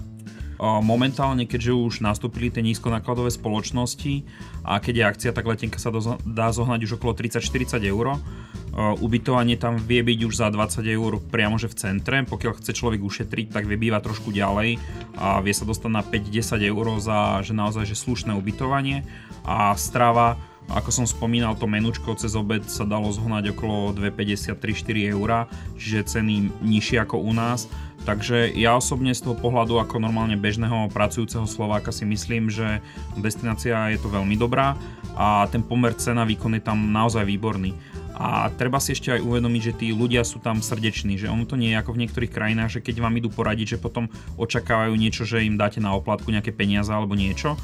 Momentálne, 0.62 1.50
keďže 1.50 1.74
už 1.74 1.94
nastúpili 2.06 2.54
tie 2.54 2.62
nízkonákladové 2.62 3.34
spoločnosti 3.34 4.22
a 4.62 4.78
keď 4.78 4.94
je 4.94 5.04
akcia, 5.10 5.32
tak 5.34 5.50
letenka 5.50 5.82
sa 5.82 5.90
dá 6.22 6.54
zohnať 6.54 6.86
už 6.86 7.02
okolo 7.02 7.18
30-40 7.18 7.82
eur. 7.82 8.22
Ubytovanie 9.02 9.58
tam 9.58 9.82
vie 9.82 10.06
byť 10.06 10.20
už 10.22 10.34
za 10.38 10.54
20 10.54 10.86
eur 10.86 11.18
priamo 11.34 11.58
že 11.58 11.66
v 11.66 11.82
centre. 11.82 12.22
Pokiaľ 12.30 12.62
chce 12.62 12.78
človek 12.78 13.02
ušetriť, 13.02 13.50
tak 13.50 13.66
vie 13.66 13.90
trošku 14.06 14.30
ďalej 14.30 14.78
a 15.18 15.42
vie 15.42 15.54
sa 15.58 15.66
dostať 15.66 15.90
na 15.90 16.06
5-10 16.06 16.70
eur 16.70 16.86
za 17.02 17.42
že 17.42 17.58
naozaj 17.58 17.90
že 17.90 17.98
slušné 17.98 18.38
ubytovanie 18.38 19.02
a 19.42 19.74
strava 19.74 20.38
ako 20.70 20.90
som 20.94 21.06
spomínal, 21.10 21.58
to 21.58 21.66
menučko 21.66 22.14
cez 22.14 22.38
obed 22.38 22.64
sa 22.70 22.86
dalo 22.86 23.10
zohnať 23.10 23.58
okolo 23.58 23.98
2,50-3-4 23.98 25.16
eur, 25.18 25.50
čiže 25.76 26.20
ceny 26.20 26.52
nižšie 26.62 27.02
ako 27.02 27.18
u 27.20 27.34
nás. 27.34 27.66
Takže 28.02 28.50
ja 28.58 28.74
osobne 28.74 29.14
z 29.14 29.22
toho 29.22 29.38
pohľadu 29.38 29.78
ako 29.78 30.02
normálne 30.02 30.34
bežného 30.34 30.90
pracujúceho 30.90 31.46
Slováka 31.46 31.94
si 31.94 32.02
myslím, 32.10 32.50
že 32.50 32.82
destinácia 33.14 33.94
je 33.94 34.02
to 34.02 34.10
veľmi 34.10 34.34
dobrá 34.34 34.74
a 35.14 35.46
ten 35.54 35.62
pomer 35.62 35.94
cena 35.94 36.26
výkon 36.26 36.58
je 36.58 36.64
tam 36.66 36.90
naozaj 36.90 37.22
výborný. 37.30 37.78
A 38.16 38.52
treba 38.54 38.78
si 38.78 38.94
ešte 38.94 39.12
aj 39.12 39.26
uvedomiť, 39.26 39.62
že 39.62 39.74
tí 39.74 39.88
ľudia 39.96 40.22
sú 40.22 40.38
tam 40.44 40.62
srdeční, 40.62 41.18
že 41.18 41.32
ono 41.32 41.48
to 41.48 41.58
nie 41.58 41.74
je 41.74 41.80
ako 41.80 41.96
v 41.98 42.02
niektorých 42.06 42.32
krajinách, 42.32 42.78
že 42.78 42.84
keď 42.84 43.02
vám 43.02 43.18
idú 43.18 43.34
poradiť, 43.34 43.76
že 43.76 43.82
potom 43.82 44.12
očakávajú 44.38 44.94
niečo, 44.94 45.26
že 45.26 45.42
im 45.42 45.58
dáte 45.58 45.82
na 45.82 45.96
oplatku 45.98 46.30
nejaké 46.30 46.54
peniaze 46.54 46.94
alebo 46.94 47.18
niečo. 47.18 47.58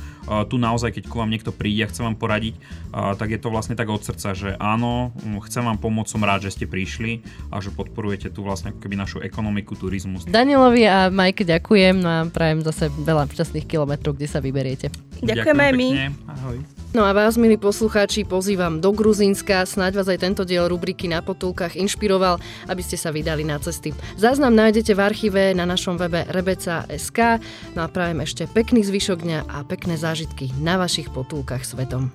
Tu 0.49 0.55
naozaj, 0.57 0.97
keď 0.97 1.03
ku 1.07 1.21
vám 1.21 1.29
niekto 1.29 1.53
príde 1.53 1.85
a 1.85 1.91
chce 1.91 2.01
vám 2.01 2.17
poradiť, 2.17 2.57
tak 2.91 3.29
je 3.31 3.39
to 3.39 3.53
vlastne 3.53 3.77
tak 3.77 3.87
od 3.87 4.01
srdca, 4.01 4.33
že 4.33 4.49
áno, 4.57 5.13
chcem 5.47 5.61
vám 5.61 5.77
pomôcť, 5.77 6.09
som 6.09 6.25
rád, 6.25 6.49
že 6.49 6.57
ste 6.57 6.65
prišli 6.65 7.21
a 7.53 7.61
že 7.61 7.71
podporujete 7.71 8.33
tu 8.33 8.41
vlastne 8.41 8.73
ako 8.73 8.79
keby 8.81 8.95
našu 8.97 9.17
ekonomiku, 9.21 9.77
turizmus. 9.77 10.25
Danielovi 10.25 10.83
a 10.89 11.07
Majke 11.13 11.45
ďakujem 11.45 11.97
a 12.03 12.15
prajem 12.33 12.65
zase 12.65 12.89
veľa 12.91 13.29
šťastných 13.29 13.67
kilometrov, 13.69 14.17
kde 14.17 14.27
sa 14.27 14.41
vyberiete. 14.41 14.91
Ďakujeme 15.21 15.63
aj 15.63 15.73
my. 15.77 15.87
Ahoj. 16.27 16.57
No 16.95 17.03
a 17.03 17.11
vás, 17.11 17.35
milí 17.35 17.59
poslucháči, 17.59 18.23
pozývam 18.23 18.79
do 18.79 18.95
Gruzínska. 18.95 19.67
Snáď 19.67 19.99
vás 19.99 20.07
aj 20.07 20.23
tento 20.23 20.47
diel 20.47 20.71
rubriky 20.71 21.11
na 21.11 21.19
potulkách 21.19 21.75
inšpiroval, 21.75 22.39
aby 22.71 22.79
ste 22.79 22.95
sa 22.95 23.11
vydali 23.11 23.43
na 23.43 23.59
cesty. 23.59 23.91
Záznam 24.15 24.55
nájdete 24.55 24.95
v 24.95 25.03
archíve 25.03 25.41
na 25.51 25.67
našom 25.67 25.99
webe 25.99 26.23
rebeca.sk. 26.31 27.43
No 27.75 27.83
a 27.83 27.91
prajem 27.91 28.23
ešte 28.23 28.47
pekný 28.47 28.87
zvyšok 28.87 29.19
dňa 29.19 29.39
a 29.51 29.67
pekné 29.67 29.99
zážitky 29.99 30.55
na 30.63 30.79
vašich 30.79 31.11
potulkách 31.11 31.67
svetom. 31.67 32.07